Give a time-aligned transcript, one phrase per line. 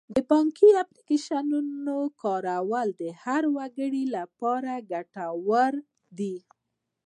[0.15, 1.45] د بانکي اپلیکیشن
[2.21, 5.71] کارول د هر وګړي لپاره ګټور
[6.17, 6.35] دي.